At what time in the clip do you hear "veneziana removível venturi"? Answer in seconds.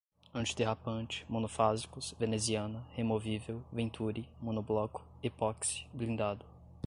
2.17-4.27